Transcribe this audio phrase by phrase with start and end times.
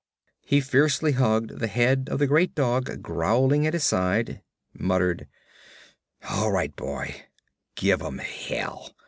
[0.41, 4.41] He fiercely hugged the head of the great dog growling at his side,
[4.73, 5.27] muttered:
[6.27, 7.25] 'All right, boy,
[7.75, 8.95] give 'em hell!'